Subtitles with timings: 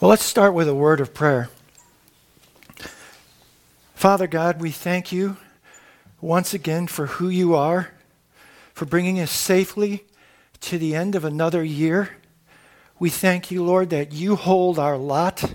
[0.00, 1.50] Well, let's start with a word of prayer.
[3.96, 5.38] Father God, we thank you
[6.20, 7.90] once again for who you are,
[8.74, 10.04] for bringing us safely
[10.60, 12.10] to the end of another year.
[13.00, 15.52] We thank you, Lord, that you hold our lot,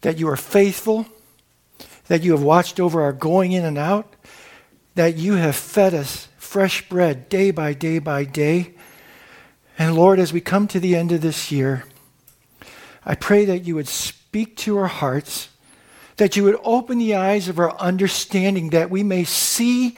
[0.00, 1.04] that you are faithful,
[2.06, 4.10] that you have watched over our going in and out,
[4.94, 8.72] that you have fed us fresh bread day by day by day.
[9.78, 11.84] And Lord, as we come to the end of this year,
[13.04, 15.48] I pray that you would speak to our hearts,
[16.16, 19.96] that you would open the eyes of our understanding, that we may see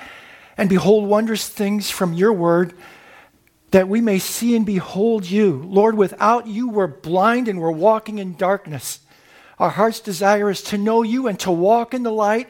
[0.57, 2.75] and behold wondrous things from your word,
[3.73, 5.65] that we may see and behold you.
[5.67, 9.01] Lord, without you, we're blind and we're walking in darkness.
[9.59, 12.49] Our heart's desire is to know you and to walk in the light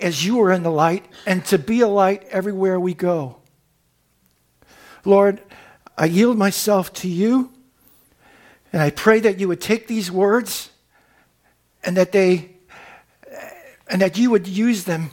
[0.00, 3.36] as you are in the light and to be a light everywhere we go.
[5.04, 5.40] Lord,
[5.96, 7.52] I yield myself to you.
[8.72, 10.70] And I pray that you would take these words
[11.82, 12.50] and that they
[13.90, 15.10] and that you would use them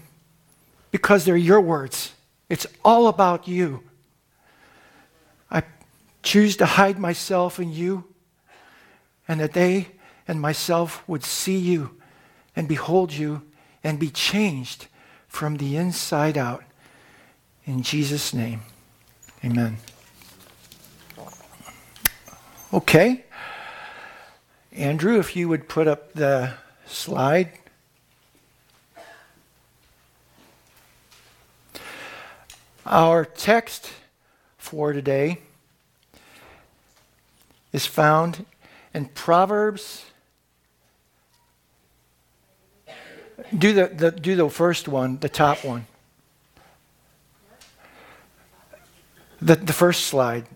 [0.91, 2.13] because they're your words.
[2.49, 3.83] It's all about you.
[5.49, 5.63] I
[6.23, 8.03] choose to hide myself in you
[9.27, 9.87] and that they
[10.27, 11.95] and myself would see you
[12.55, 13.41] and behold you
[13.83, 14.87] and be changed
[15.27, 16.63] from the inside out.
[17.65, 18.61] In Jesus' name,
[19.43, 19.77] amen.
[22.73, 23.25] Okay.
[24.75, 26.51] Andrew, if you would put up the
[26.85, 27.49] slide.
[32.85, 33.93] Our text
[34.57, 35.39] for today
[37.71, 38.45] is found
[38.93, 40.03] in Proverbs.
[43.57, 45.87] Do the, the, do the first one, the top one.
[49.41, 50.47] The, the first slide.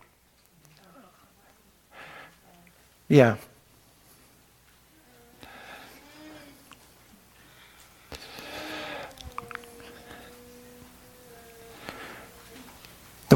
[3.08, 3.38] Yeah.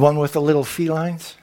[0.03, 1.37] One with the little felines?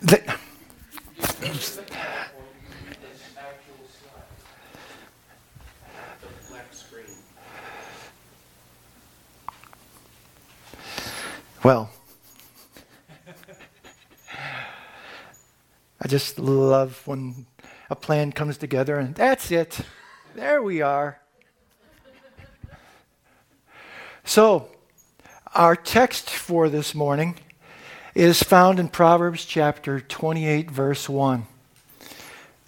[0.00, 0.22] The,
[11.62, 11.90] well,
[16.00, 17.44] I just love when
[17.90, 19.80] a plan comes together and that's it.
[20.34, 21.23] There we are.
[24.26, 24.68] So,
[25.54, 27.36] our text for this morning
[28.14, 31.46] is found in Proverbs chapter 28, verse 1.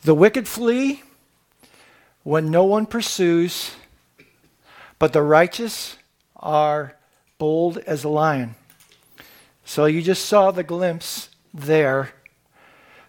[0.03, 1.03] The wicked flee
[2.25, 3.75] when no one pursues,
[4.99, 5.97] but the righteous
[6.37, 6.95] are
[7.39, 8.55] bold as a lion.
[9.65, 12.11] So you just saw the glimpse there.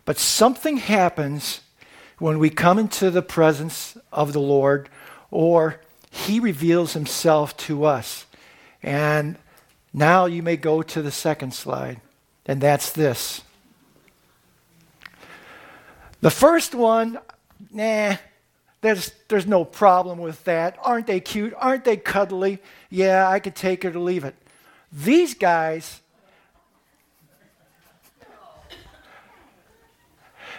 [0.06, 1.59] But something happens
[2.18, 4.88] when we come into the presence of the Lord
[5.31, 8.25] or he reveals himself to us.
[8.87, 9.35] And
[9.91, 11.99] now you may go to the second slide,
[12.45, 13.41] and that's this.
[16.21, 17.19] The first one,
[17.69, 18.15] nah,
[18.79, 20.77] there's, there's no problem with that.
[20.81, 21.53] Aren't they cute?
[21.57, 22.59] Aren't they cuddly?
[22.89, 24.35] Yeah, I could take it or leave it.
[24.89, 25.99] These guys,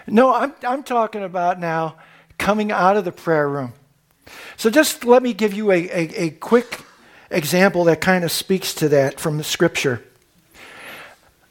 [0.07, 1.97] no, I'm, I'm talking about now
[2.37, 3.73] coming out of the prayer room.
[4.59, 6.85] So just let me give you a, a, a quick
[7.31, 10.03] example that kind of speaks to that from the scripture.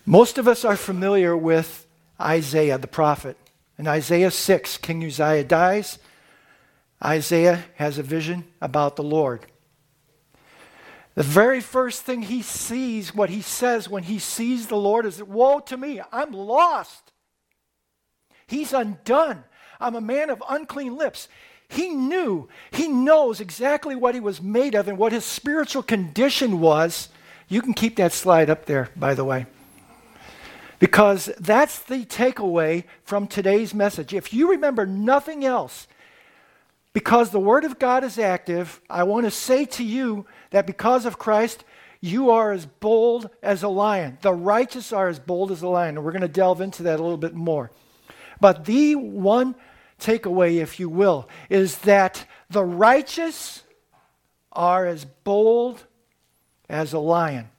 [0.05, 1.85] Most of us are familiar with
[2.19, 3.37] Isaiah the prophet.
[3.77, 5.99] In Isaiah 6, King Uzziah dies.
[7.03, 9.45] Isaiah has a vision about the Lord.
[11.15, 15.21] The very first thing he sees, what he says when he sees the Lord is,
[15.21, 17.11] Woe to me, I'm lost.
[18.47, 19.43] He's undone.
[19.79, 21.27] I'm a man of unclean lips.
[21.69, 26.59] He knew, he knows exactly what he was made of and what his spiritual condition
[26.59, 27.09] was.
[27.49, 29.45] You can keep that slide up there, by the way.
[30.79, 34.13] Because that's the takeaway from today's message.
[34.13, 35.87] If you remember nothing else,
[36.93, 41.05] because the Word of God is active, I want to say to you that because
[41.05, 41.63] of Christ,
[41.99, 44.17] you are as bold as a lion.
[44.21, 45.97] The righteous are as bold as a lion.
[45.97, 47.71] And we're going to delve into that a little bit more.
[48.39, 49.55] But the one
[49.99, 53.63] takeaway, if you will, is that the righteous
[54.51, 55.85] are as bold
[56.69, 57.49] as a lion.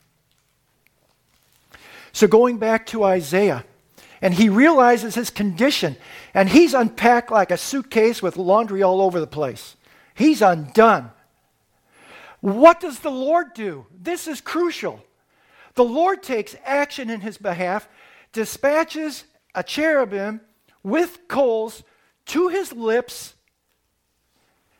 [2.12, 3.64] So, going back to Isaiah,
[4.20, 5.96] and he realizes his condition,
[6.34, 9.76] and he's unpacked like a suitcase with laundry all over the place.
[10.14, 11.12] He's undone.
[12.40, 13.86] What does the Lord do?
[13.96, 15.04] This is crucial.
[15.74, 17.88] the Lord takes action in his behalf,
[18.32, 19.22] dispatches
[19.54, 20.40] a cherubim
[20.82, 21.84] with coals
[22.28, 23.34] to his lips,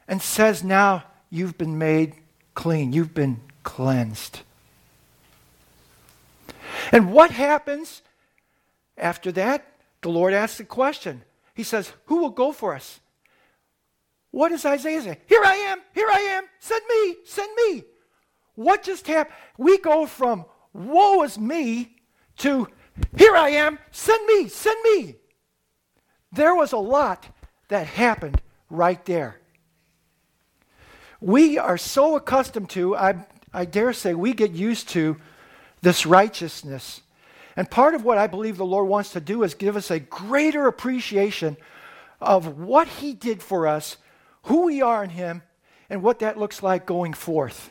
[0.07, 2.15] and says, Now you've been made
[2.55, 4.41] clean, you've been cleansed.
[6.93, 8.03] And what happens
[8.97, 9.67] after that?
[10.01, 11.23] The Lord asks a question.
[11.55, 13.01] He says, Who will go for us?
[14.31, 15.19] What does Isaiah say?
[15.27, 17.85] Here I am, here I am, send me, send me.
[18.55, 19.37] What just happened?
[19.57, 21.97] We go from woe is me
[22.39, 22.69] to
[23.17, 25.17] here I am, send me, send me.
[26.33, 27.29] There was a lot
[27.69, 29.41] that happened right there.
[31.21, 35.17] We are so accustomed to, I, I dare say, we get used to
[35.83, 37.01] this righteousness.
[37.57, 39.99] And part of what I believe the Lord wants to do is give us a
[39.99, 41.57] greater appreciation
[42.21, 43.97] of what He did for us,
[44.45, 45.43] who we are in Him,
[45.91, 47.71] and what that looks like going forth.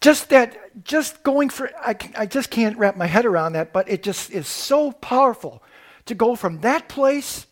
[0.00, 3.88] Just that, just going for, I, I just can't wrap my head around that, but
[3.88, 5.62] it just is so powerful
[6.06, 7.46] to go from that place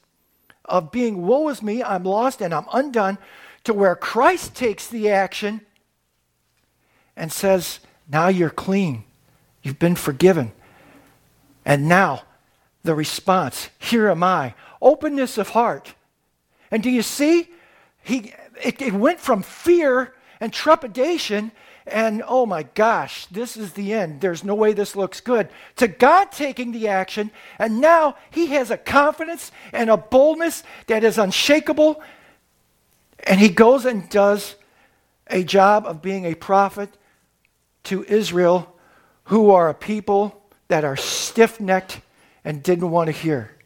[0.65, 3.19] of being, woe is me, I'm lost and I'm undone,
[3.65, 5.61] to where Christ takes the action
[7.17, 7.81] and says,
[8.11, 9.05] now you're clean.
[9.63, 10.53] You've been forgiven.
[11.65, 12.23] And now
[12.83, 14.55] the response, here am I.
[14.81, 15.95] Openness of heart.
[16.71, 17.49] And do you see?
[18.03, 18.33] He,
[18.63, 21.53] it, it went from fear and trepidation
[21.91, 24.21] and oh my gosh, this is the end.
[24.21, 25.49] There's no way this looks good.
[25.77, 31.05] To God taking the action, and now he has a confidence and a boldness that
[31.05, 32.03] is unshakable.
[33.25, 34.57] And he goes and does
[35.27, 36.91] a job of being a prophet
[37.85, 38.75] to Israel,
[39.25, 42.01] who are a people that are stiff necked
[42.45, 43.57] and didn't want to hear.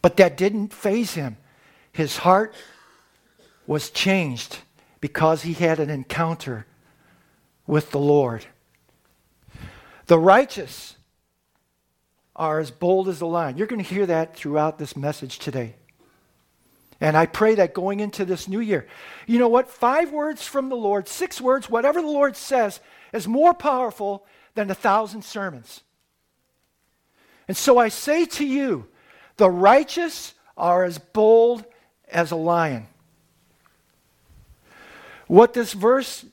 [0.00, 1.36] But that didn't faze him.
[1.92, 2.54] His heart
[3.66, 4.58] was changed
[5.00, 6.66] because he had an encounter
[7.66, 8.46] with the Lord.
[10.06, 10.96] The righteous
[12.34, 13.56] are as bold as the lion.
[13.56, 15.74] You're going to hear that throughout this message today.
[17.00, 18.86] And I pray that going into this new year,
[19.26, 19.70] you know what?
[19.70, 22.80] Five words from the Lord, six words, whatever the Lord says,
[23.12, 25.82] is more powerful than a thousand sermons.
[27.46, 28.88] And so I say to you,
[29.36, 31.64] the righteous are as bold
[32.08, 32.88] as a lion.
[35.28, 36.24] What this verse,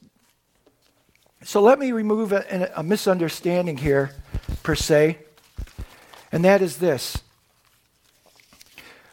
[1.44, 4.12] so let me remove a, a misunderstanding here,
[4.64, 5.20] per se,
[6.32, 7.18] and that is this.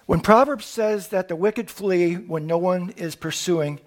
[0.06, 3.80] When Proverbs says that the wicked flee when no one is pursuing,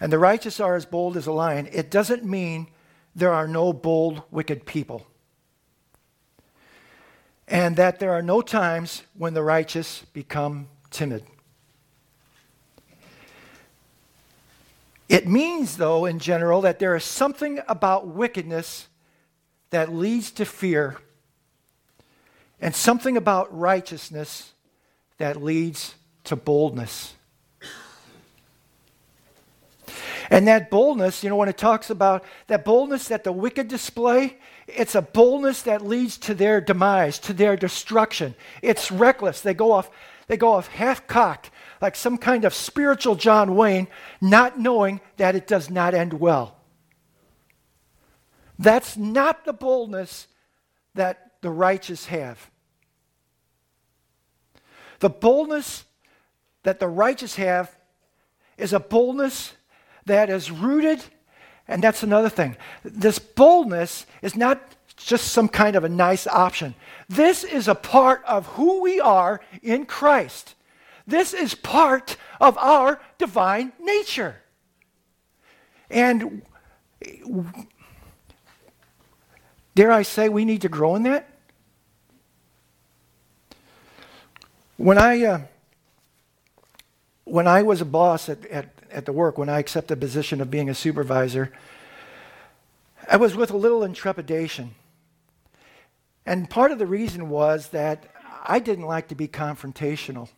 [0.00, 2.68] and the righteous are as bold as a lion, it doesn't mean
[3.14, 5.06] there are no bold, wicked people.
[7.46, 11.24] And that there are no times when the righteous become timid.
[15.12, 18.88] It means, though, in general, that there is something about wickedness
[19.68, 20.96] that leads to fear,
[22.62, 24.54] and something about righteousness
[25.18, 27.14] that leads to boldness.
[30.30, 34.38] And that boldness, you know, when it talks about that boldness that the wicked display,
[34.66, 38.34] it's a boldness that leads to their demise, to their destruction.
[38.62, 39.42] It's reckless.
[39.42, 39.90] They go off,
[40.28, 41.50] they go off half cocked
[41.82, 43.88] like some kind of spiritual John Wayne,
[44.20, 46.56] not knowing that it does not end well.
[48.56, 50.28] That's not the boldness
[50.94, 52.48] that the righteous have.
[55.00, 55.84] The boldness
[56.62, 57.76] that the righteous have
[58.56, 59.54] is a boldness
[60.06, 61.02] that is rooted,
[61.66, 62.56] and that's another thing.
[62.84, 64.60] This boldness is not
[64.96, 66.76] just some kind of a nice option.
[67.08, 70.54] This is a part of who we are in Christ.
[71.06, 74.36] This is part of our divine nature.
[75.90, 76.42] And
[79.74, 81.28] dare I say, we need to grow in that?
[84.76, 85.40] When I, uh,
[87.24, 90.40] when I was a boss at, at, at the work, when I accepted the position
[90.40, 91.52] of being a supervisor,
[93.08, 94.74] I was with a little intrepidation.
[96.24, 98.06] And part of the reason was that
[98.44, 100.28] I didn't like to be confrontational.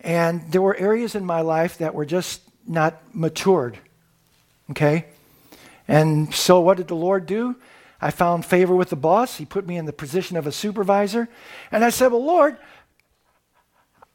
[0.00, 3.78] And there were areas in my life that were just not matured.
[4.70, 5.06] Okay?
[5.88, 7.56] And so what did the Lord do?
[8.00, 9.36] I found favor with the boss.
[9.36, 11.28] He put me in the position of a supervisor.
[11.70, 12.58] And I said, Well, Lord,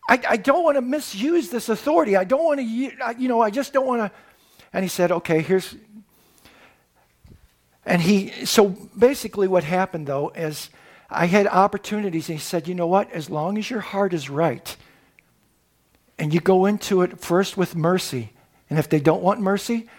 [0.07, 2.15] I, I don't want to misuse this authority.
[2.15, 4.11] I don't want to, you know, I just don't want to.
[4.73, 5.75] And he said, Okay, here's.
[7.85, 10.69] And he, so basically what happened though is
[11.09, 13.11] I had opportunities and he said, You know what?
[13.11, 14.75] As long as your heart is right,
[16.19, 18.33] and you go into it first with mercy.
[18.69, 19.89] And if they don't want mercy,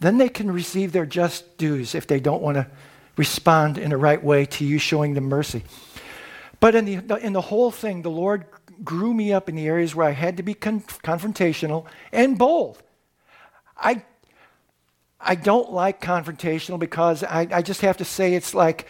[0.00, 2.66] then they can receive their just dues if they don't want to
[3.16, 5.64] respond in the right way to you showing them mercy.
[6.60, 8.44] But in the, in the whole thing, the Lord
[8.84, 12.82] grew me up in the areas where I had to be con- confrontational and bold.
[13.76, 14.02] I,
[15.20, 18.86] I don't like confrontational because I, I just have to say it's like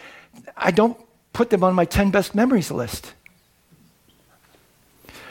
[0.57, 0.97] I don't
[1.33, 3.13] put them on my 10 best memories list.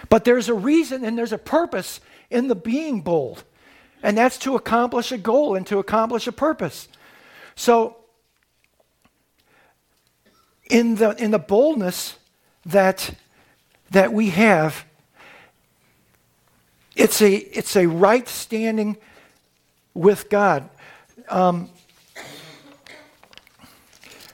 [0.09, 2.01] But there's a reason and there's a purpose
[2.31, 3.45] in the being bold,
[4.03, 6.89] and that's to accomplish a goal and to accomplish a purpose.
[7.57, 7.97] So,
[10.71, 12.17] in the, in the boldness
[12.67, 13.15] that,
[13.91, 14.85] that we have,
[16.95, 18.99] it's a, it's a right standing
[19.95, 20.69] with God.
[21.29, 21.71] Um,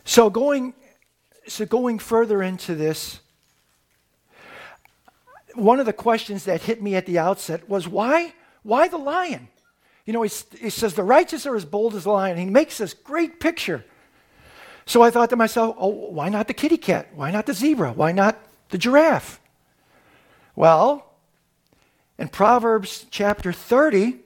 [0.05, 0.75] so going
[1.47, 3.21] so going further into this,
[5.57, 9.49] one of the questions that hit me at the outset was why why the lion?
[10.07, 12.37] You know, he, he says the righteous are as bold as the lion.
[12.37, 13.85] He makes this great picture.
[14.87, 17.09] So I thought to myself, oh, why not the kitty cat?
[17.15, 17.93] Why not the zebra?
[17.93, 18.39] Why not
[18.71, 19.41] the giraffe?
[20.57, 21.15] Well,
[22.19, 24.19] in Proverbs chapter 30,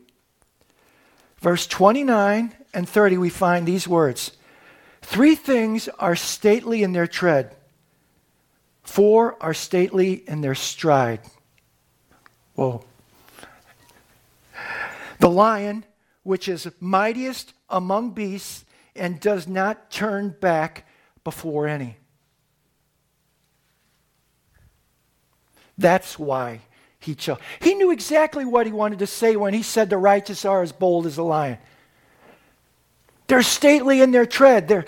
[1.41, 4.33] verse 29 and 30, we find these words
[5.01, 7.57] Three things are stately in their tread,
[8.89, 11.21] four are stately in their stride.
[12.55, 12.85] Whoa.
[15.21, 15.85] The lion,
[16.23, 18.65] which is mightiest among beasts
[18.97, 20.89] and does not turn back
[21.23, 21.99] before any.
[25.77, 26.63] That's why
[26.99, 27.39] he chose.
[27.61, 30.73] He knew exactly what he wanted to say when he said the righteous are as
[30.73, 31.59] bold as a lion.
[33.27, 34.67] They're stately in their tread.
[34.67, 34.87] They're,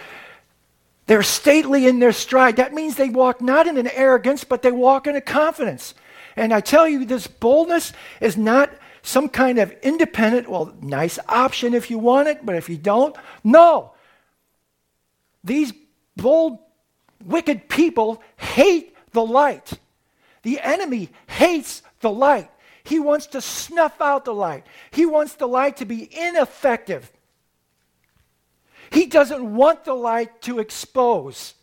[1.11, 2.55] they're stately in their stride.
[2.55, 5.93] That means they walk not in an arrogance, but they walk in a confidence.
[6.37, 8.71] And I tell you, this boldness is not
[9.03, 13.17] some kind of independent, well, nice option if you want it, but if you don't,
[13.43, 13.93] no.
[15.43, 15.73] These
[16.17, 16.61] bold,
[17.25, 19.73] wicked people hate the light.
[20.45, 22.53] The enemy hates the light.
[22.85, 24.65] He wants to snuff out the light.
[24.93, 27.11] He wants the light to be ineffective.
[28.91, 31.55] He doesn't want the light to expose.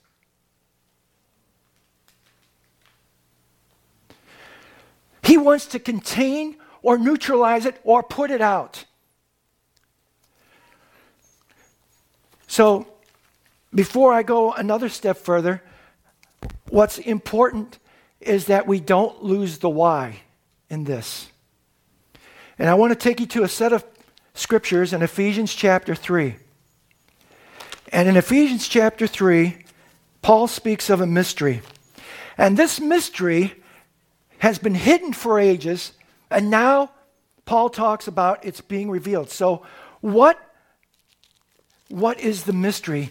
[5.23, 8.85] He wants to contain or neutralize it or put it out.
[12.47, 12.87] So,
[13.75, 15.61] before I go another step further,
[16.69, 17.77] what's important
[18.21, 20.21] is that we don't lose the why
[20.69, 21.27] in this.
[22.57, 23.85] And I want to take you to a set of
[24.33, 26.37] scriptures in Ephesians chapter 3.
[27.91, 29.57] And in Ephesians chapter 3,
[30.21, 31.61] Paul speaks of a mystery.
[32.37, 33.55] And this mystery
[34.39, 35.93] has been hidden for ages,
[36.29, 36.91] and now
[37.45, 39.29] Paul talks about it's being revealed.
[39.29, 39.65] So,
[40.01, 40.37] what,
[41.87, 43.09] what is the mystery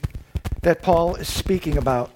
[0.63, 2.11] that Paul is speaking about?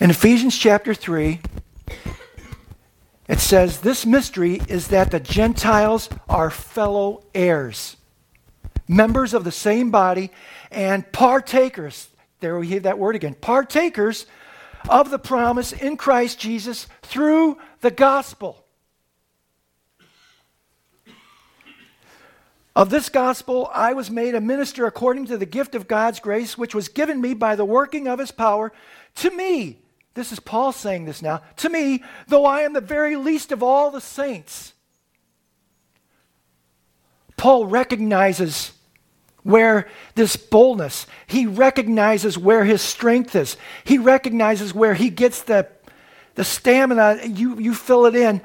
[0.00, 1.40] In Ephesians chapter 3,
[3.30, 7.96] it says, This mystery is that the Gentiles are fellow heirs,
[8.88, 10.32] members of the same body,
[10.72, 12.08] and partakers.
[12.40, 14.26] There we hear that word again partakers
[14.88, 18.64] of the promise in Christ Jesus through the gospel.
[22.74, 26.58] Of this gospel, I was made a minister according to the gift of God's grace,
[26.58, 28.72] which was given me by the working of his power
[29.16, 29.78] to me
[30.20, 31.40] this is Paul saying this now.
[31.56, 34.74] To me, though I am the very least of all the saints,
[37.38, 38.72] Paul recognizes
[39.44, 43.56] where this boldness, he recognizes where his strength is.
[43.82, 45.66] He recognizes where he gets the,
[46.34, 48.42] the stamina, you, you fill it in,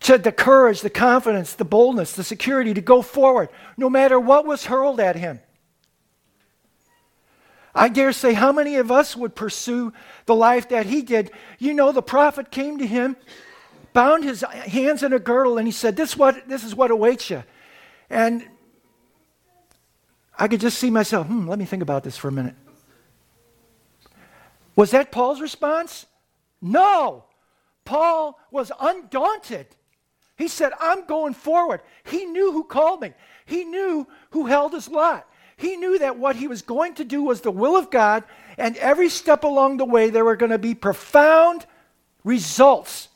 [0.00, 4.46] to the courage, the confidence, the boldness, the security to go forward, no matter what
[4.46, 5.40] was hurled at him.
[7.78, 9.92] I dare say, how many of us would pursue
[10.26, 11.30] the life that he did?
[11.60, 13.16] You know, the prophet came to him,
[13.92, 17.30] bound his hands in a girdle, and he said, This, what, this is what awaits
[17.30, 17.44] you.
[18.10, 18.44] And
[20.36, 22.56] I could just see myself, hmm, let me think about this for a minute.
[24.74, 26.06] Was that Paul's response?
[26.60, 27.26] No.
[27.84, 29.68] Paul was undaunted.
[30.36, 31.82] He said, I'm going forward.
[32.04, 33.12] He knew who called me,
[33.46, 35.28] he knew who held his lot.
[35.58, 38.22] He knew that what he was going to do was the will of God,
[38.56, 41.66] and every step along the way, there were going to be profound
[42.22, 43.08] results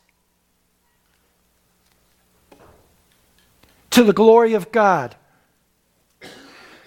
[3.91, 5.15] to the glory of God.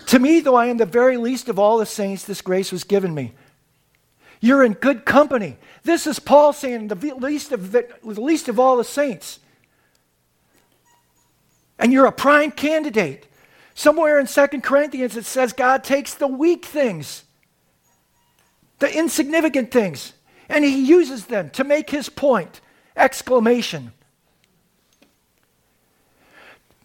[0.07, 2.83] To me, though I am the very least of all the saints, this grace was
[2.83, 3.33] given me.
[4.41, 5.57] You're in good company.
[5.83, 9.39] This is Paul saying, the least of, the least of all the saints.
[11.79, 13.25] And you're a prime candidate.
[13.75, 17.25] Somewhere in 2 Corinthians it says God takes the weak things,
[18.79, 20.13] the insignificant things,
[20.47, 22.61] and he uses them to make his point.
[22.95, 23.91] Exclamation.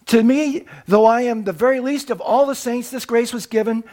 [0.07, 3.45] To me, though I am the very least of all the saints, this grace was
[3.45, 3.85] given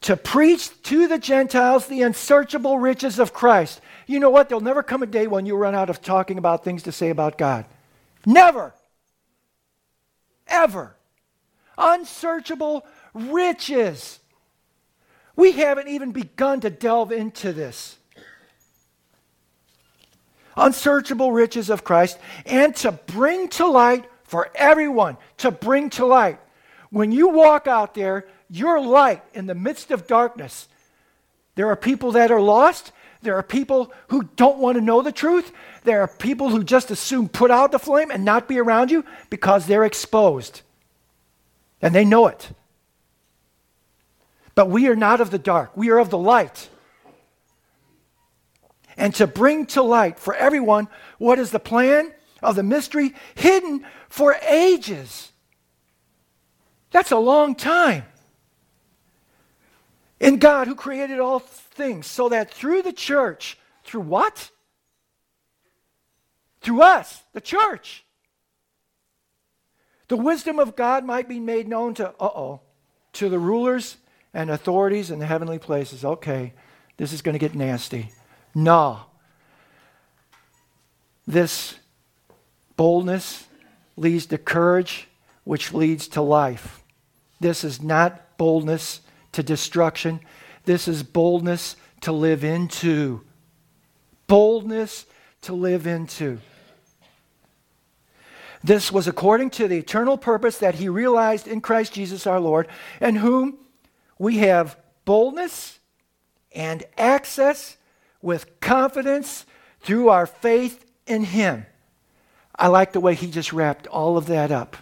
[0.00, 3.82] to preach to the Gentiles the unsearchable riches of Christ.
[4.06, 4.48] You know what?
[4.48, 7.10] There'll never come a day when you run out of talking about things to say
[7.10, 7.66] about God.
[8.24, 8.72] Never.
[10.48, 10.96] Ever.
[11.78, 14.20] Unsearchable riches.
[15.34, 17.98] We haven't even begun to delve into this.
[20.56, 26.38] Unsearchable riches of Christ and to bring to light for everyone to bring to light.
[26.90, 30.68] When you walk out there, you're light in the midst of darkness.
[31.54, 32.92] There are people that are lost.
[33.22, 35.52] There are people who don't want to know the truth.
[35.84, 39.04] There are people who just assume put out the flame and not be around you
[39.30, 40.62] because they're exposed.
[41.82, 42.50] And they know it.
[44.54, 46.70] But we are not of the dark, we are of the light.
[48.96, 53.84] And to bring to light for everyone what is the plan of the mystery hidden
[54.08, 55.30] for ages.
[56.90, 58.04] That's a long time.
[60.18, 64.50] In God who created all things, so that through the church, through what?
[66.62, 68.05] Through us, the church,
[70.08, 72.60] the wisdom of God might be made known to, uh oh,
[73.14, 73.96] to the rulers
[74.32, 76.04] and authorities in the heavenly places.
[76.04, 76.52] Okay,
[76.96, 78.12] this is going to get nasty.
[78.54, 79.00] No.
[81.26, 81.74] This
[82.76, 83.46] boldness
[83.96, 85.08] leads to courage,
[85.44, 86.82] which leads to life.
[87.40, 89.00] This is not boldness
[89.32, 90.20] to destruction.
[90.64, 93.22] This is boldness to live into.
[94.26, 95.06] Boldness
[95.42, 96.38] to live into.
[98.64, 102.68] This was according to the eternal purpose that he realized in Christ Jesus our Lord,
[103.00, 103.58] and whom
[104.18, 105.78] we have boldness
[106.52, 107.76] and access
[108.22, 109.44] with confidence
[109.80, 111.66] through our faith in him.
[112.58, 114.76] I like the way he just wrapped all of that up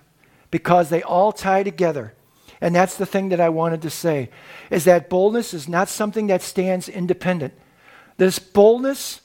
[0.50, 2.14] because they all tie together.
[2.60, 4.30] And that's the thing that I wanted to say
[4.70, 7.52] is that boldness is not something that stands independent.
[8.16, 9.20] This boldness,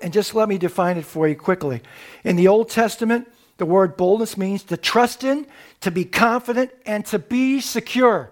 [0.00, 1.82] and just let me define it for you quickly.
[2.24, 5.46] In the Old Testament, the word boldness means to trust in,
[5.80, 8.30] to be confident, and to be secure.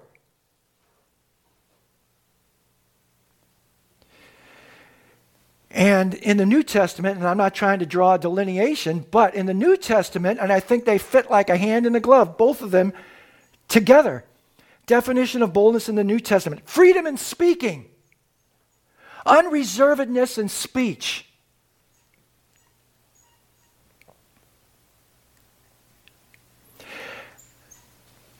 [5.77, 9.45] And in the New Testament, and I'm not trying to draw a delineation, but in
[9.45, 12.63] the New Testament, and I think they fit like a hand in a glove, both
[12.63, 12.95] of them
[13.69, 14.25] together.
[14.87, 17.91] Definition of boldness in the New Testament freedom in speaking,
[19.27, 21.26] unreservedness in speech.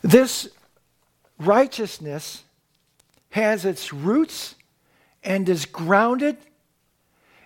[0.01, 0.49] This
[1.39, 2.43] righteousness
[3.31, 4.55] has its roots
[5.23, 6.37] and is grounded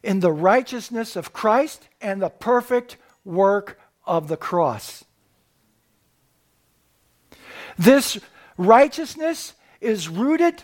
[0.04, 5.04] in the righteousness of Christ and the perfect work of the cross.
[7.78, 8.20] This
[8.58, 10.64] righteousness is rooted,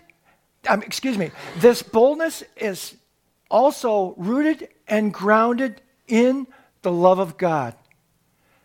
[0.68, 2.96] um, excuse me, this boldness is
[3.50, 6.48] also rooted and grounded in
[6.82, 7.74] the love of God.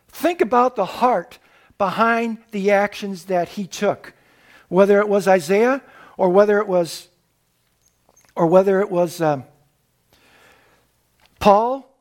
[0.08, 1.38] Think about the heart
[1.82, 4.14] behind the actions that he took,
[4.68, 5.82] whether it was Isaiah
[6.16, 7.08] or whether it was,
[8.36, 9.42] or whether it was um,
[11.40, 11.92] Paul,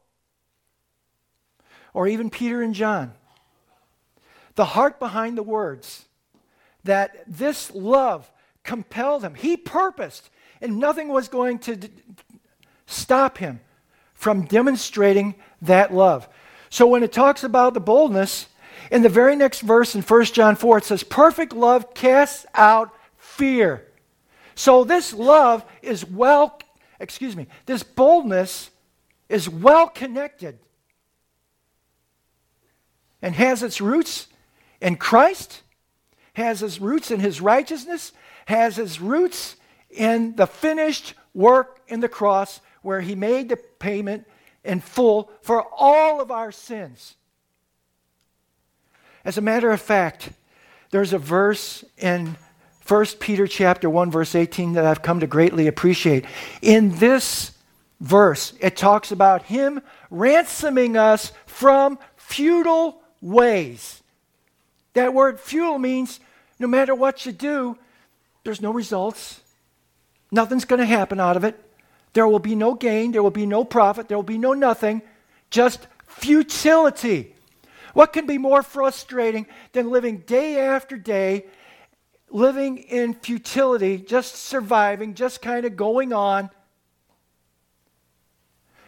[1.95, 3.13] or even Peter and John.
[4.53, 6.05] The heart behind the words
[6.83, 8.31] that this love
[8.63, 9.33] compelled him.
[9.33, 10.29] He purposed,
[10.61, 11.89] and nothing was going to d-
[12.85, 13.61] stop him
[14.13, 16.29] from demonstrating that love.
[16.69, 18.45] So when it talks about the boldness,
[18.89, 22.93] in the very next verse in 1 John 4, it says, Perfect love casts out
[23.17, 23.85] fear.
[24.55, 26.59] So this love is well,
[26.99, 28.69] excuse me, this boldness
[29.29, 30.59] is well connected
[33.21, 34.27] and has its roots
[34.81, 35.61] in Christ,
[36.33, 38.11] has its roots in his righteousness,
[38.45, 39.55] has its roots
[39.89, 44.27] in the finished work in the cross where he made the payment
[44.63, 47.15] in full for all of our sins.
[49.23, 50.29] As a matter of fact,
[50.91, 52.37] there's a verse in
[52.87, 56.25] 1 Peter chapter 1 verse 18 that I've come to greatly appreciate.
[56.61, 57.51] In this
[57.99, 64.01] verse, it talks about him ransoming us from futile ways.
[64.93, 66.19] That word futile means
[66.59, 67.77] no matter what you do,
[68.43, 69.41] there's no results.
[70.31, 71.59] Nothing's going to happen out of it.
[72.13, 75.01] There will be no gain, there will be no profit, there will be no nothing,
[75.49, 77.33] just futility.
[77.93, 81.45] What can be more frustrating than living day after day,
[82.29, 86.49] living in futility, just surviving, just kind of going on?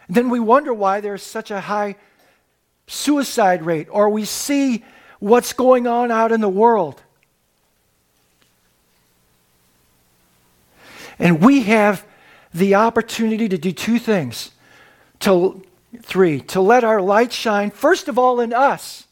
[0.08, 1.96] And then we wonder why there's such a high
[2.86, 4.84] suicide rate, or we see
[5.18, 7.02] what's going on out in the world.
[11.18, 12.04] And we have
[12.52, 14.50] the opportunity to do two things.
[15.20, 15.62] To
[16.02, 19.06] three, to let our light shine first of all in us.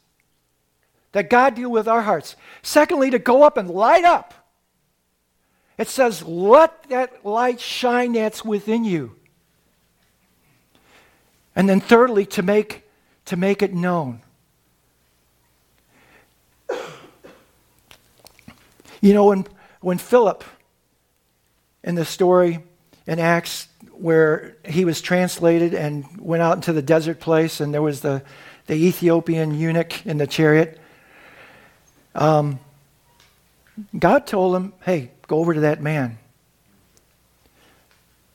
[1.11, 2.35] That God deal with our hearts.
[2.63, 4.33] Secondly, to go up and light up.
[5.77, 9.15] It says, let that light shine that's within you.
[11.55, 12.83] And then thirdly, to make,
[13.25, 14.21] to make it known.
[19.01, 19.45] You know, when,
[19.81, 20.43] when Philip,
[21.83, 22.63] in the story
[23.05, 23.67] in Acts,
[24.03, 28.21] where he was translated and went out into the desert place, and there was the,
[28.67, 30.77] the Ethiopian eunuch in the chariot,
[32.13, 32.59] um,
[33.97, 36.17] God told him, hey, go over to that man.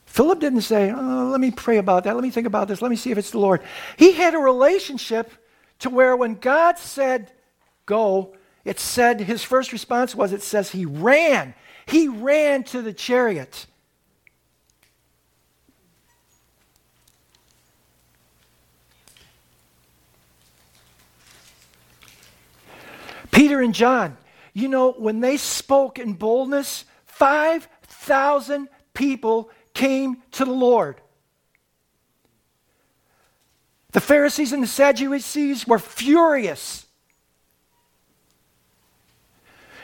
[0.07, 2.15] Philip didn't say, oh, let me pray about that.
[2.15, 2.81] Let me think about this.
[2.81, 3.61] Let me see if it's the Lord.
[3.95, 5.31] He had a relationship
[5.79, 7.31] to where when God said,
[7.85, 11.53] go, it said, his first response was, it says he ran.
[11.85, 13.67] He ran to the chariot.
[23.39, 24.17] Peter and John,
[24.53, 30.99] you know, when they spoke in boldness, 5,000 people came to the Lord.
[33.93, 36.85] The Pharisees and the Sadducees were furious.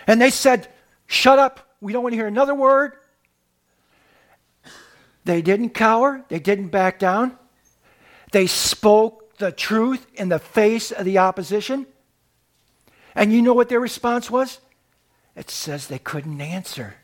[0.06, 0.68] And they said,
[1.08, 1.78] Shut up.
[1.80, 2.92] We don't want to hear another word.
[5.24, 7.38] They didn't cower, they didn't back down.
[8.34, 11.88] They spoke the truth in the face of the opposition.
[13.16, 14.60] And you know what their response was?
[15.36, 16.96] It says they couldn't answer.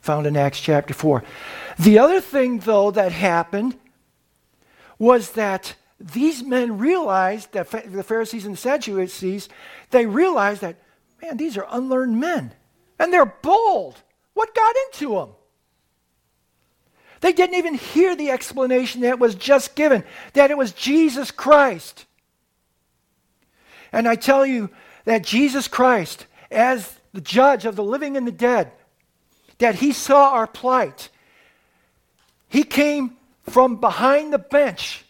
[0.00, 1.22] Found in Acts chapter 4.
[1.78, 3.76] The other thing, though, that happened
[4.98, 9.48] was that these men realized that the Pharisees and the Sadducees,
[9.90, 10.76] they realized that,
[11.20, 12.52] man, these are unlearned men.
[12.98, 13.96] And they're bold.
[14.34, 15.30] What got into them?
[17.20, 22.06] They didn't even hear the explanation that was just given that it was Jesus Christ.
[23.92, 24.70] And I tell you
[25.04, 28.72] that Jesus Christ, as the judge of the living and the dead,
[29.58, 31.08] that he saw our plight.
[32.48, 33.16] He came
[33.48, 35.04] from behind the bench,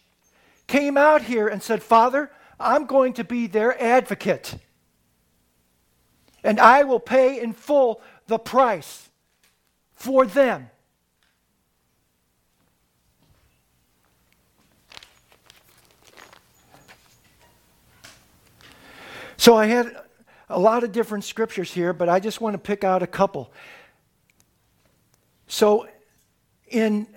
[0.67, 4.55] came out here and said, Father, I'm going to be their advocate.
[6.43, 9.09] And I will pay in full the price
[9.93, 10.69] for them.
[19.41, 19.97] So I had
[20.49, 23.51] a lot of different scriptures here, but I just want to pick out a couple.
[25.47, 25.87] So
[26.67, 27.07] in,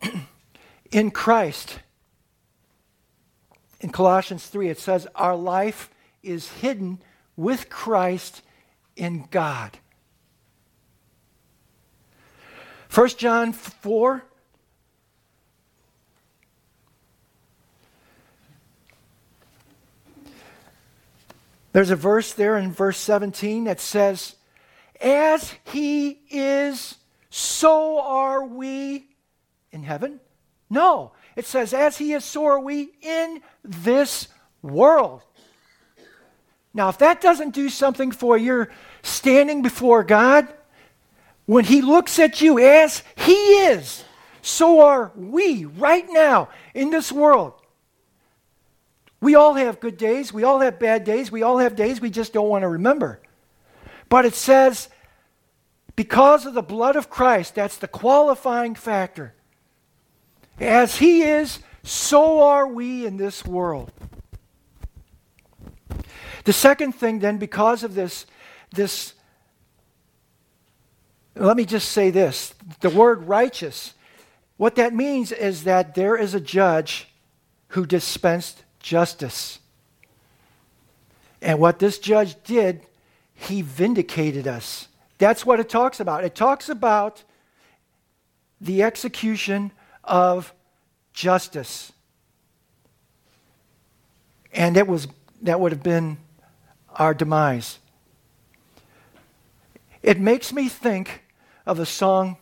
[0.92, 1.80] in Christ,
[3.80, 5.90] in Colossians 3, it says, Our life
[6.22, 7.02] is hidden
[7.34, 8.42] with Christ
[8.94, 9.76] in God.
[12.94, 14.22] 1 John 4,
[21.72, 24.36] There's a verse there in verse 17 that says,
[25.00, 26.96] As he is,
[27.30, 29.06] so are we
[29.70, 30.20] in heaven?
[30.68, 31.12] No.
[31.36, 34.28] It says, As he is, so are we in this
[34.62, 35.22] world.
[36.74, 38.70] Now, if that doesn't do something for your
[39.02, 40.48] standing before God,
[41.46, 44.04] when he looks at you as he is,
[44.42, 47.59] so are we right now in this world.
[49.20, 50.32] We all have good days.
[50.32, 51.30] We all have bad days.
[51.30, 53.20] We all have days we just don't want to remember.
[54.08, 54.88] But it says,
[55.94, 59.34] because of the blood of Christ, that's the qualifying factor.
[60.58, 63.92] As He is, so are we in this world.
[66.44, 68.24] The second thing, then, because of this,
[68.72, 69.12] this,
[71.34, 73.94] let me just say this the word righteous,
[74.56, 77.08] what that means is that there is a judge
[77.68, 79.58] who dispensed justice.
[81.40, 82.86] And what this judge did,
[83.34, 84.88] he vindicated us.
[85.18, 86.24] That's what it talks about.
[86.24, 87.22] It talks about
[88.60, 89.72] the execution
[90.04, 90.52] of
[91.12, 91.92] justice.
[94.52, 95.08] And it was
[95.42, 96.18] that would have been
[96.96, 97.78] our demise.
[100.02, 101.22] It makes me think
[101.64, 102.36] of a song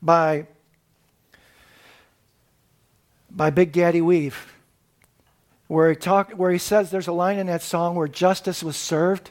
[0.00, 0.46] by
[3.30, 4.51] by Big Daddy Weave
[5.68, 8.76] where he, talk, where he says there's a line in that song where justice was
[8.76, 9.30] served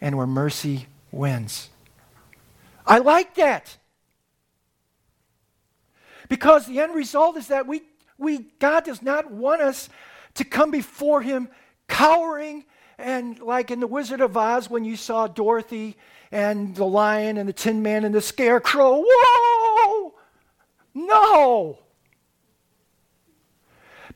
[0.00, 1.70] and where mercy wins.
[2.86, 3.78] I like that.
[6.28, 7.82] Because the end result is that we,
[8.18, 9.88] we, God does not want us
[10.34, 11.48] to come before Him
[11.88, 12.64] cowering
[12.98, 15.96] and like in The Wizard of Oz when you saw Dorothy
[16.32, 19.04] and the lion and the Tin Man and the scarecrow.
[19.06, 20.14] Whoa!
[20.94, 21.78] No!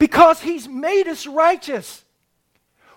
[0.00, 2.04] Because He's made us righteous.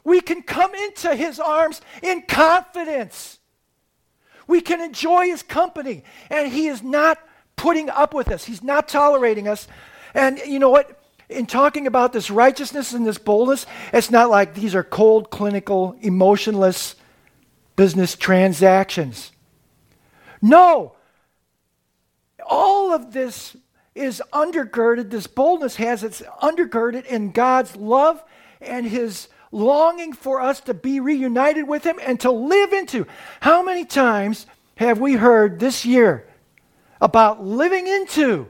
[0.06, 3.40] We can come into His arms in confidence.
[4.48, 6.04] We can enjoy His company.
[6.32, 7.20] And He is not
[7.58, 9.68] putting up with us, He's not tolerating us.
[10.16, 11.00] And you know what?
[11.30, 15.98] In talking about this righteousness and this boldness, it's not like these are cold, clinical,
[16.02, 16.96] emotionless
[17.76, 19.32] business transactions.
[20.42, 20.96] No.
[22.46, 23.58] All of this
[23.96, 28.24] is undergirded, this boldness has its undergirded in God's love
[28.62, 33.06] and His longing for us to be reunited with Him and to live into.
[33.40, 36.28] How many times have we heard this year
[37.00, 38.48] about living into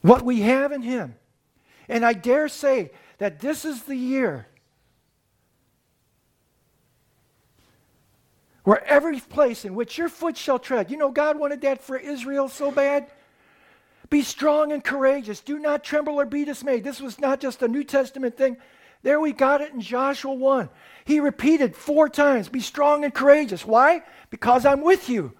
[0.00, 1.16] what we have in Him?
[1.88, 4.46] And I dare say that this is the year
[8.66, 11.96] where every place in which your foot shall tread, you know, God wanted that for
[11.96, 13.06] Israel so bad.
[14.10, 15.40] Be strong and courageous.
[15.40, 16.82] Do not tremble or be dismayed.
[16.82, 18.56] This was not just a New Testament thing.
[19.04, 20.68] There we got it in Joshua 1.
[21.04, 23.64] He repeated four times Be strong and courageous.
[23.64, 24.02] Why?
[24.30, 25.32] Because I'm with you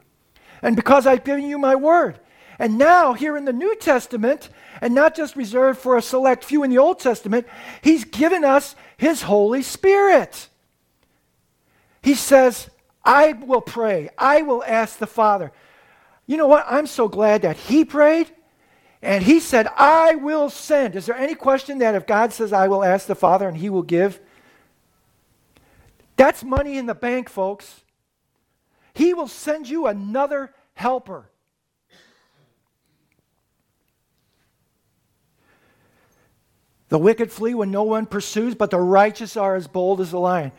[0.63, 2.21] and because I've given you my word.
[2.61, 6.63] And now, here in the New Testament, and not just reserved for a select few
[6.63, 7.49] in the Old Testament,
[7.83, 10.49] He's given us His Holy Spirit.
[12.03, 12.71] He says,
[13.07, 14.11] I will pray.
[14.19, 15.53] I will ask the Father.
[16.27, 16.67] You know what?
[16.69, 18.31] I'm so glad that he prayed
[19.01, 20.97] and he said, I will send.
[20.97, 23.71] Is there any question that if God says, I will ask the Father and he
[23.71, 24.21] will give?
[26.17, 27.83] That's money in the bank, folks.
[28.93, 31.31] He will send you another helper.
[36.89, 40.19] The wicked flee when no one pursues, but the righteous are as bold as a
[40.19, 40.53] lion.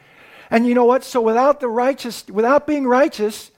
[0.50, 1.04] And you know what?
[1.04, 3.52] So without the righteous, without being righteous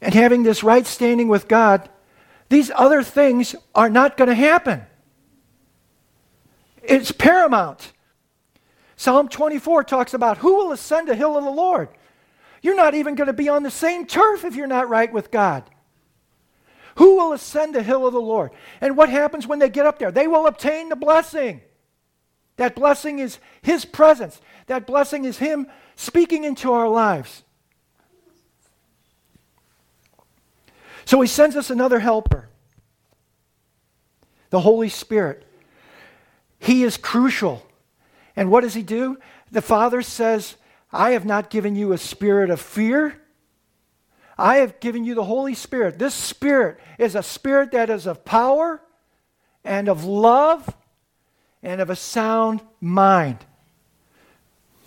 [0.00, 1.88] and having this right standing with God,
[2.48, 4.82] these other things are not going to happen.
[6.82, 7.92] It's paramount.
[8.96, 11.88] Psalm 24 talks about who will ascend the hill of the Lord.
[12.62, 15.30] You're not even going to be on the same turf if you're not right with
[15.30, 15.64] God.
[16.96, 18.52] Who will ascend the hill of the Lord?
[18.80, 20.12] And what happens when they get up there?
[20.12, 21.60] They will obtain the blessing.
[22.56, 24.40] That blessing is His presence.
[24.66, 27.42] That blessing is Him speaking into our lives.
[31.04, 32.48] So He sends us another helper,
[34.50, 35.44] the Holy Spirit.
[36.58, 37.66] He is crucial.
[38.36, 39.18] And what does He do?
[39.50, 40.56] The Father says,
[40.92, 43.20] I have not given you a spirit of fear.
[44.38, 45.98] I have given you the Holy Spirit.
[45.98, 48.80] This Spirit is a spirit that is of power
[49.64, 50.74] and of love
[51.64, 53.38] and of a sound mind.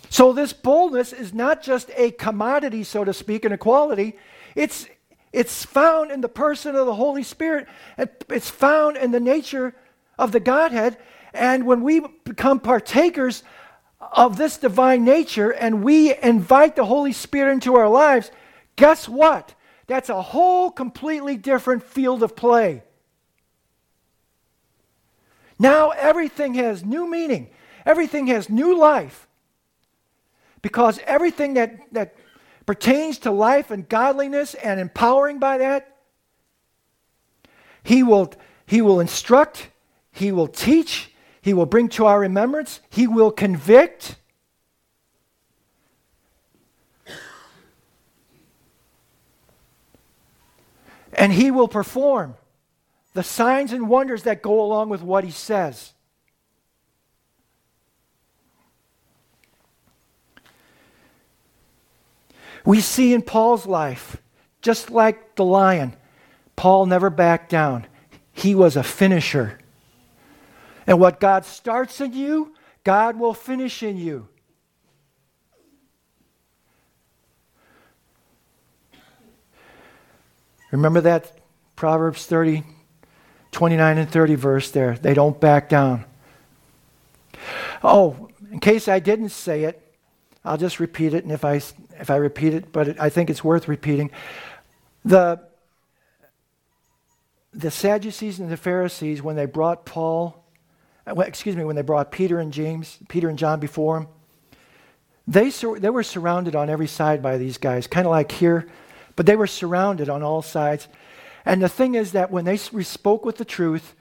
[0.09, 4.15] So, this boldness is not just a commodity, so to speak, an equality.
[4.55, 4.87] It's,
[5.33, 9.75] it's found in the person of the Holy Spirit, it's found in the nature
[10.17, 10.97] of the Godhead.
[11.33, 13.43] And when we become partakers
[13.99, 18.31] of this divine nature and we invite the Holy Spirit into our lives,
[18.77, 19.53] guess what?
[19.87, 22.83] That's a whole completely different field of play.
[25.59, 27.49] Now everything has new meaning,
[27.85, 29.27] everything has new life.
[30.61, 32.15] Because everything that, that
[32.65, 35.95] pertains to life and godliness and empowering by that,
[37.83, 38.33] he will,
[38.65, 39.69] he will instruct,
[40.11, 44.17] he will teach, he will bring to our remembrance, he will convict.
[51.13, 52.35] And he will perform
[53.17, 55.91] the signs and wonders that go along with what he says.
[62.63, 64.17] We see in Paul's life,
[64.61, 65.95] just like the lion,
[66.55, 67.87] Paul never backed down.
[68.33, 69.57] He was a finisher.
[70.85, 72.53] And what God starts in you,
[72.83, 74.27] God will finish in you.
[80.69, 81.35] Remember that
[81.75, 82.76] Proverbs 30
[83.57, 84.99] 29 and 30 verse there.
[84.99, 86.05] They don't back down.
[87.83, 89.81] Oh, in case I didn't say it,
[90.45, 91.23] I'll just repeat it.
[91.23, 91.55] And if I,
[91.99, 94.11] if I repeat it, but it, I think it's worth repeating.
[95.03, 95.41] The,
[97.51, 100.45] the Sadducees and the Pharisees, when they brought Paul,
[101.07, 104.07] uh, excuse me, when they brought Peter and James, Peter and John before him,
[105.27, 108.67] they, they were surrounded on every side by these guys, kind of like here,
[109.15, 110.87] but they were surrounded on all sides.
[111.47, 113.95] And the thing is that when they spoke with the truth,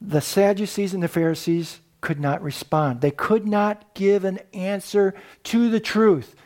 [0.00, 3.00] the Sadducees and the Pharisees could not respond.
[3.00, 6.36] They could not give an answer to the truth.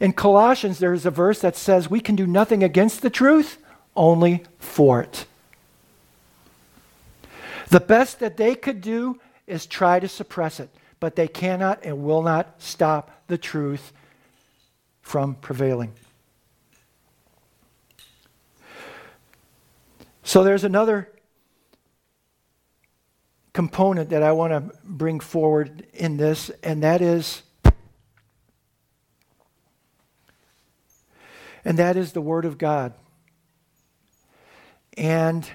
[0.00, 3.58] In Colossians, there is a verse that says, We can do nothing against the truth,
[3.94, 5.26] only for it.
[7.68, 12.02] The best that they could do is try to suppress it, but they cannot and
[12.02, 13.92] will not stop the truth
[15.02, 15.92] from prevailing.
[20.26, 21.08] So there's another
[23.52, 27.42] component that I want to bring forward in this, and that is
[31.64, 32.92] and that is the word of God.
[34.96, 35.48] And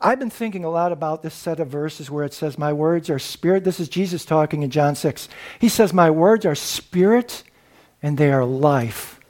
[0.00, 3.10] I've been thinking a lot about this set of verses where it says, My words
[3.10, 3.64] are spirit.
[3.64, 5.28] This is Jesus talking in John 6.
[5.60, 7.42] He says, My words are spirit
[8.02, 9.20] and they are life.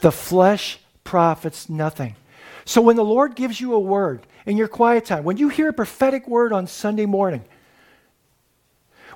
[0.00, 2.16] The flesh profits nothing.
[2.64, 5.68] So when the Lord gives you a word in your quiet time, when you hear
[5.68, 7.44] a prophetic word on Sunday morning,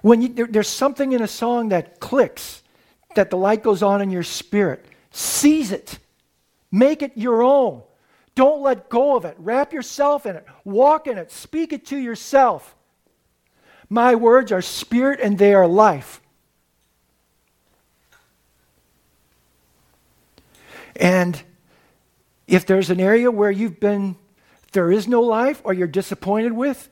[0.02, 2.62] when you, there, there's something in a song that clicks,
[3.14, 5.98] that the light goes on in your spirit, seize it,
[6.70, 7.82] make it your own.
[8.34, 9.36] Don't let go of it.
[9.38, 10.44] Wrap yourself in it.
[10.64, 11.30] Walk in it.
[11.30, 12.74] Speak it to yourself.
[13.88, 16.20] My words are spirit and they are life.
[20.96, 21.40] And
[22.46, 24.16] if there's an area where you've been,
[24.72, 26.88] there is no life or you're disappointed with,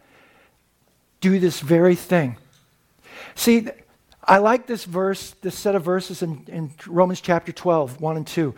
[1.21, 2.37] do this very thing.
[3.35, 3.69] See,
[4.25, 8.27] I like this verse, this set of verses in, in Romans chapter 12, 1 and
[8.27, 8.55] 2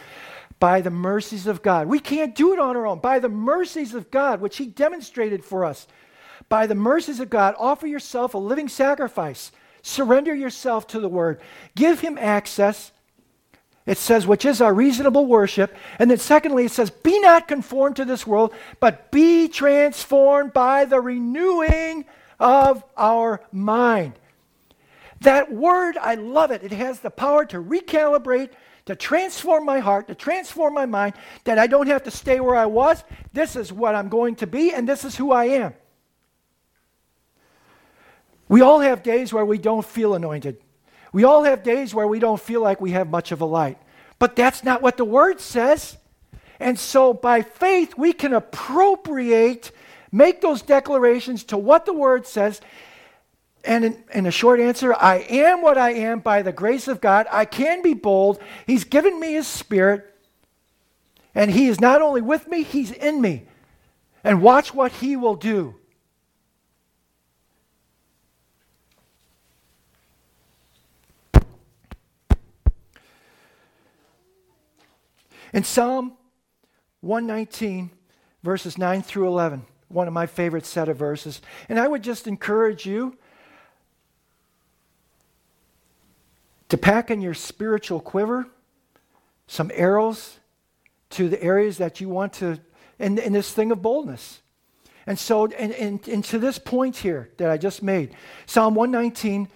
[0.64, 1.88] by the mercies of God.
[1.88, 2.98] We can't do it on our own.
[2.98, 5.87] By the mercies of God, which He demonstrated for us.
[6.48, 9.52] By the mercies of God, offer yourself a living sacrifice.
[9.83, 11.40] Surrender yourself to the Word.
[11.74, 12.92] Give Him access.
[13.87, 15.75] It says, which is our reasonable worship.
[15.99, 20.87] And then, secondly, it says, be not conformed to this world, but be transformed by
[20.87, 22.07] the renewing
[22.40, 24.14] of our mind.
[25.20, 26.62] That word, I love it.
[26.62, 28.51] It has the power to recalibrate
[28.87, 32.57] to transform my heart, to transform my mind, that I don't have to stay where
[32.57, 33.03] I was.
[33.33, 35.75] This is what I'm going to be, and this is who I am.
[38.49, 40.59] We all have days where we don't feel anointed.
[41.14, 43.79] We all have days where we don't feel like we have much of a light.
[44.18, 45.96] But that's not what the Word says.
[46.59, 49.70] And so by faith, we can appropriate,
[50.11, 52.61] make those declarations to what the Word says,
[53.64, 57.00] and in, in, a short answer, I am what I am by the grace of
[57.00, 57.29] God.
[57.31, 58.40] I can be bold.
[58.66, 60.12] He's given me His Spirit.
[61.33, 63.44] And He is not only with me, He's in me.
[64.24, 65.77] And watch what He will do.
[75.54, 76.14] In Psalm
[77.00, 77.92] 119,
[78.42, 81.40] verses 9 through 11, one of my favorite set of verses.
[81.68, 83.16] And I would just encourage you
[86.70, 88.48] to pack in your spiritual quiver
[89.46, 90.40] some arrows
[91.10, 92.58] to the areas that you want to,
[92.98, 94.40] in, in this thing of boldness.
[95.06, 99.46] And so, and, and, and to this point here that I just made, Psalm 119,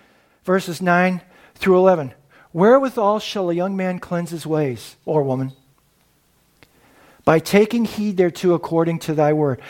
[0.45, 1.23] verses 9
[1.57, 2.15] through 11.
[2.53, 5.55] Wherewithal shall a young man cleanse his ways, or woman?
[7.29, 9.61] By taking heed thereto according to thy word.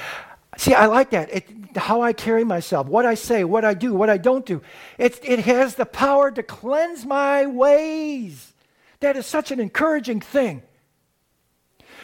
[0.58, 1.28] See, I like that.
[1.34, 4.62] It, how I carry myself, what I say, what I do, what I don't do.
[4.96, 8.52] It, it has the power to cleanse my ways.
[9.00, 10.62] That is such an encouraging thing.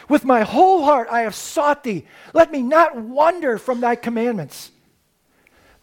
[0.09, 2.05] With my whole heart I have sought thee.
[2.33, 4.73] Let me not wander from thy commandments.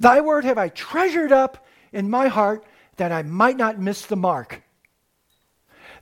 [0.01, 2.65] Thy word have I treasured up in my heart
[2.97, 4.63] that I might not miss the mark.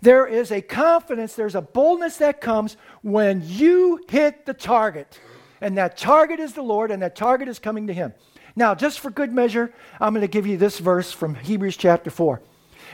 [0.02, 5.20] There is a confidence, there's a boldness that comes when you hit the target
[5.62, 8.14] and that target is the Lord, and that target is coming to Him.
[8.56, 12.10] Now, just for good measure, I'm going to give you this verse from Hebrews chapter
[12.10, 12.42] 4.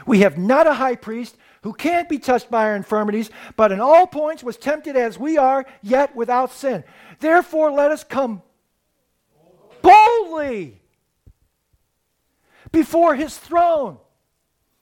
[0.05, 3.79] We have not a high priest who can't be touched by our infirmities, but in
[3.79, 6.83] all points was tempted as we are, yet without sin.
[7.19, 8.41] Therefore, let us come
[9.81, 10.81] boldly
[12.71, 13.97] before his throne,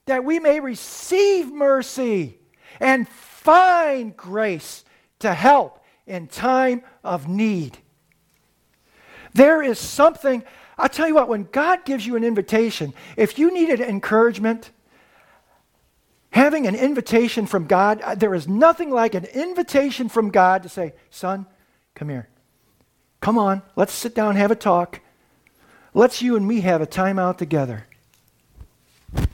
[0.06, 2.38] that we may receive mercy
[2.80, 4.84] and find grace
[5.20, 7.78] to help in time of need.
[9.32, 10.44] There is something,
[10.78, 14.70] I'll tell you what, when God gives you an invitation, if you needed encouragement,
[16.30, 20.68] having an invitation from God, uh, there is nothing like an invitation from God to
[20.68, 21.46] say, Son,
[21.94, 22.28] come here.
[23.20, 25.00] Come on, let's sit down have a talk.
[25.94, 27.86] Let's you and me have a time out together.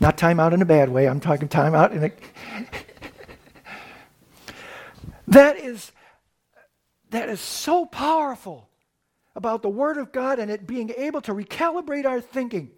[0.01, 2.11] Not time out in a bad way, I'm talking time out in a.
[5.28, 5.93] that is
[7.11, 8.68] that is so powerful
[9.35, 12.70] about the Word of God and it being able to recalibrate our thinking.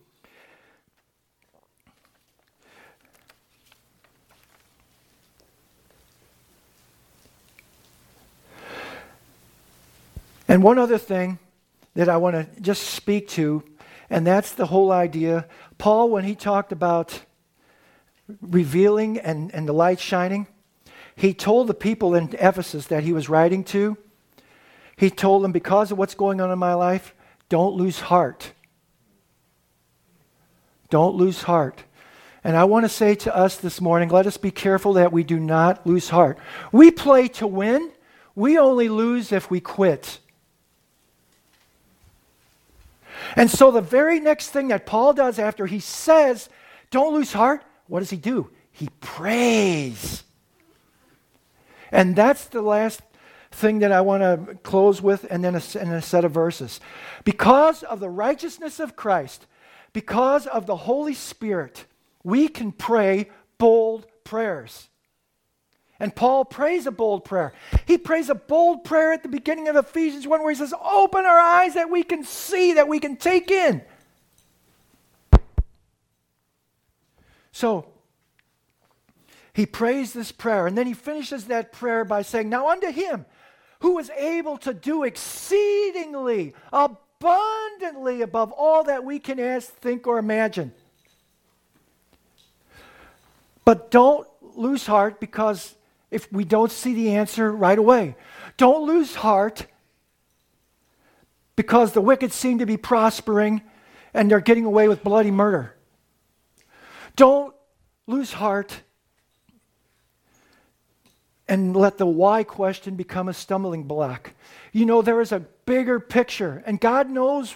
[10.49, 11.39] And one other thing
[11.95, 13.63] that I want to just speak to,
[14.11, 15.47] and that's the whole idea.
[15.79, 17.23] Paul, when he talked about
[18.41, 20.47] revealing and, and the light shining,
[21.17, 23.97] he told the people in Ephesus that he was writing to,
[24.97, 27.15] he told them, because of what's going on in my life,
[27.49, 28.53] don't lose heart.
[30.91, 31.85] Don't lose heart.
[32.45, 35.23] And I want to say to us this morning, let us be careful that we
[35.23, 36.39] do not lose heart.
[36.73, 37.93] We play to win,
[38.35, 40.19] we only lose if we quit.
[43.37, 46.49] And so, the very next thing that Paul does after he says,
[46.91, 48.51] Don't lose heart, what does he do?
[48.71, 50.25] He prays.
[51.91, 53.03] And that's the last
[53.51, 56.81] thing that I want to close with, and then a, and a set of verses.
[57.25, 59.47] Because of the righteousness of Christ,
[59.93, 61.85] because of the Holy Spirit,
[62.25, 64.89] we can pray bold prayers.
[66.03, 67.53] And Paul prays a bold prayer.
[67.87, 71.25] He prays a bold prayer at the beginning of Ephesians 1 where he says, Open
[71.25, 73.83] our eyes that we can see, that we can take in.
[77.53, 77.87] So,
[79.53, 83.25] he prays this prayer, and then he finishes that prayer by saying, Now unto him
[83.79, 90.19] who is able to do exceedingly, abundantly above all that we can ask, think, or
[90.19, 90.73] imagine.
[93.65, 94.27] But don't
[94.57, 95.77] lose heart because
[96.13, 98.15] if we don't see the answer right away.
[98.57, 99.67] Don't lose heart
[101.57, 103.63] because the wicked seem to be prospering
[104.15, 105.75] and they're getting away with bloody murder.
[107.17, 107.55] Don't
[108.07, 108.83] lose heart
[111.49, 114.33] and let the why question become a stumbling block.
[114.73, 117.55] You know, there is a bigger picture, and God knows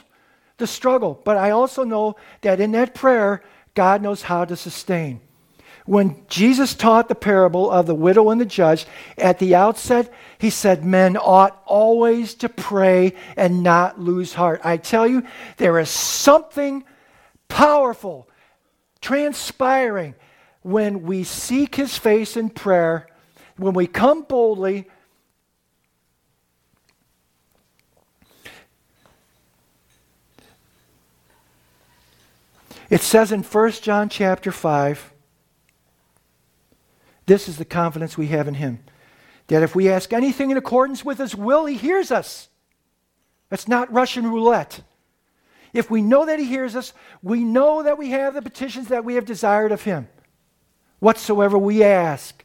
[0.58, 3.42] the struggle, but I also know that in that prayer,
[3.74, 5.20] God knows how to sustain.
[5.86, 10.50] When Jesus taught the parable of the widow and the judge, at the outset, he
[10.50, 14.60] said, Men ought always to pray and not lose heart.
[14.64, 15.22] I tell you,
[15.58, 16.84] there is something
[17.48, 18.28] powerful
[19.00, 20.16] transpiring
[20.62, 23.06] when we seek his face in prayer,
[23.56, 24.88] when we come boldly.
[32.90, 35.12] It says in 1 John chapter 5,
[37.26, 38.80] this is the confidence we have in Him.
[39.48, 42.48] That if we ask anything in accordance with His will, He hears us.
[43.48, 44.80] That's not Russian roulette.
[45.72, 49.04] If we know that He hears us, we know that we have the petitions that
[49.04, 50.08] we have desired of Him,
[51.00, 52.44] whatsoever we ask.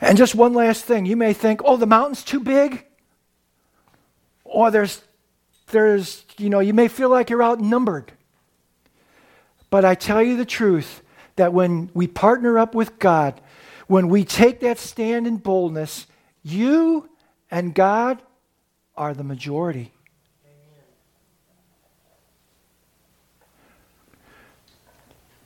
[0.00, 1.06] And just one last thing.
[1.06, 2.86] You may think, oh, the mountain's too big.
[4.44, 5.02] Or there's,
[5.70, 8.12] there's, you know, you may feel like you're outnumbered.
[9.70, 11.02] But I tell you the truth
[11.36, 13.40] that when we partner up with God,
[13.86, 16.06] when we take that stand in boldness,
[16.42, 17.08] you
[17.50, 18.22] and God
[18.96, 19.92] are the majority.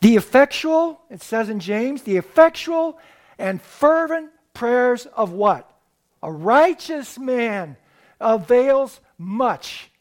[0.00, 2.98] The effectual, it says in James, the effectual
[3.38, 5.70] and fervent prayers of what?
[6.24, 7.76] A righteous man
[8.20, 9.91] avails much.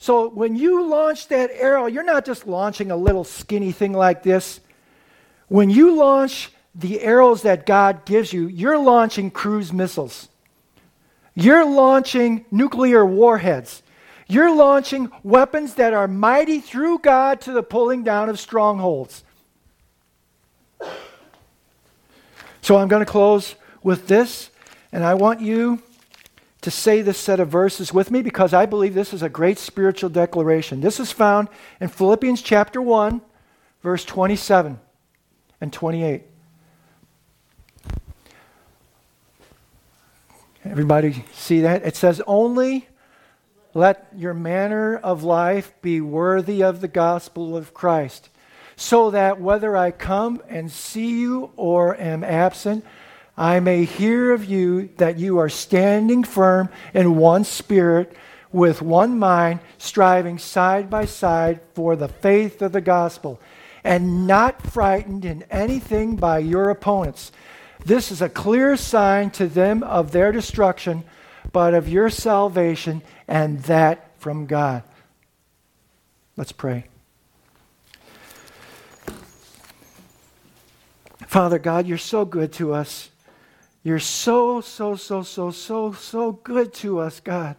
[0.00, 4.22] So when you launch that arrow, you're not just launching a little skinny thing like
[4.22, 4.60] this.
[5.48, 10.30] When you launch the arrows that God gives you, you're launching cruise missiles.
[11.34, 13.82] You're launching nuclear warheads.
[14.26, 19.22] You're launching weapons that are mighty through God to the pulling down of strongholds.
[22.62, 24.48] So I'm going to close with this,
[24.92, 25.82] and I want you
[26.62, 29.58] to say this set of verses with me because I believe this is a great
[29.58, 30.80] spiritual declaration.
[30.80, 31.48] This is found
[31.80, 33.20] in Philippians chapter 1,
[33.82, 34.78] verse 27
[35.60, 36.22] and 28.
[40.64, 41.86] Everybody see that?
[41.86, 42.86] It says, Only
[43.72, 48.28] let your manner of life be worthy of the gospel of Christ,
[48.76, 52.84] so that whether I come and see you or am absent,
[53.40, 58.14] I may hear of you that you are standing firm in one spirit,
[58.52, 63.40] with one mind, striving side by side for the faith of the gospel,
[63.82, 67.32] and not frightened in anything by your opponents,
[67.84, 71.04] This is a clear sign to them of their destruction,
[71.52, 74.82] but of your salvation, and that from God.
[76.36, 76.84] Let's pray.
[81.26, 83.09] Father God, you're so good to us.
[83.82, 87.56] You're so, so, so, so, so, so good to us, God.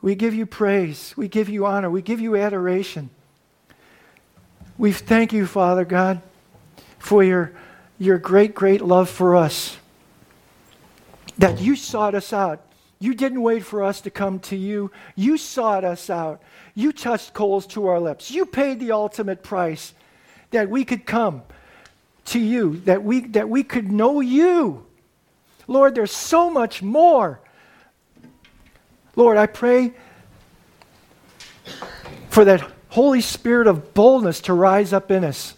[0.00, 1.14] We give you praise.
[1.16, 1.90] We give you honor.
[1.90, 3.10] We give you adoration.
[4.78, 6.20] We thank you, Father God,
[6.98, 7.52] for your,
[7.98, 9.76] your great, great love for us.
[11.38, 12.60] That you sought us out.
[12.98, 14.90] You didn't wait for us to come to you.
[15.16, 16.40] You sought us out.
[16.74, 18.30] You touched coals to our lips.
[18.30, 19.92] You paid the ultimate price
[20.50, 21.42] that we could come
[22.26, 24.86] to you, that we, that we could know you.
[25.66, 27.40] Lord, there's so much more.
[29.16, 29.94] Lord, I pray
[32.28, 35.54] for that Holy Spirit of boldness to rise up in us.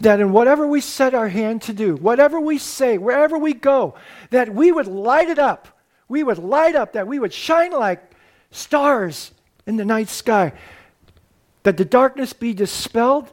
[0.00, 3.94] That in whatever we set our hand to do, whatever we say, wherever we go,
[4.30, 5.68] that we would light it up.
[6.08, 8.12] We would light up, that we would shine like
[8.50, 9.32] stars
[9.66, 10.52] in the night sky.
[11.62, 13.32] That the darkness be dispelled,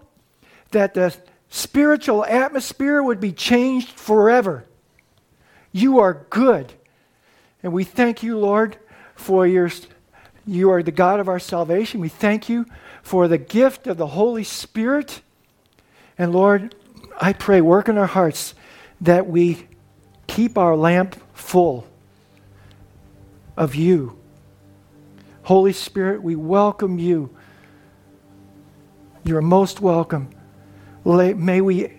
[0.72, 1.16] that the
[1.54, 4.66] spiritual atmosphere would be changed forever.
[5.72, 6.74] You are good.
[7.62, 8.76] And we thank you, Lord,
[9.14, 9.70] for your
[10.48, 12.02] you are the God of our salvation.
[12.02, 12.66] We thank you
[13.04, 15.22] for the gift of the Holy Spirit.
[16.18, 16.74] And Lord,
[17.22, 18.56] I pray, work in our hearts
[19.02, 19.68] that we
[20.26, 21.88] keep our lamp full
[23.56, 24.18] of you.
[25.44, 27.30] Holy Spirit, we welcome you.
[29.24, 30.33] You're most welcome.
[31.06, 31.92] May we,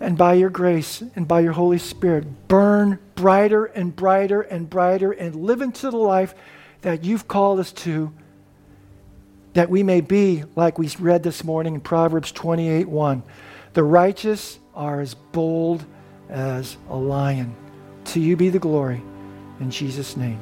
[0.00, 5.12] and by your grace and by your Holy Spirit, burn brighter and brighter and brighter
[5.12, 6.34] and live into the life
[6.82, 8.12] that you've called us to,
[9.54, 13.22] that we may be, like we read this morning in Proverbs 28 1.
[13.72, 15.84] The righteous are as bold
[16.28, 17.54] as a lion.
[18.06, 19.02] To you be the glory.
[19.60, 20.40] In Jesus' name.